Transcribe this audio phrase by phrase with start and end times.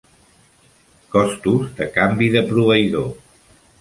[1.15, 3.09] Costos de canvi de proveïdor.